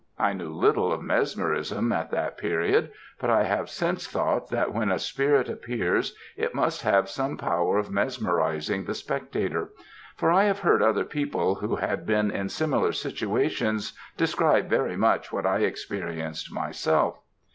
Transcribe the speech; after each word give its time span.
I 0.17 0.33
knew 0.33 0.49
little 0.51 0.91
of 0.91 1.03
mesmerism 1.03 1.91
at 1.91 2.09
that 2.09 2.35
period, 2.39 2.91
but 3.19 3.29
I 3.29 3.43
have 3.43 3.69
since 3.69 4.07
thought 4.07 4.49
that 4.49 4.73
when 4.73 4.89
a 4.91 4.97
spirit 4.97 5.47
appears, 5.47 6.15
it 6.35 6.55
must 6.55 6.81
have 6.81 7.07
some 7.07 7.37
power 7.37 7.77
of 7.77 7.91
mesmerising 7.91 8.85
the 8.85 8.95
spectator; 8.95 9.69
for 10.15 10.31
I 10.31 10.45
have 10.45 10.61
heard 10.61 10.81
other 10.81 11.05
people 11.05 11.53
who 11.53 11.75
had 11.75 12.07
been 12.07 12.31
in 12.31 12.49
similar 12.49 12.93
situations 12.93 13.93
describe 14.17 14.67
very 14.71 14.97
much 14.97 15.31
what 15.31 15.45
I 15.45 15.59
experienced 15.59 16.51
myself. 16.51 17.19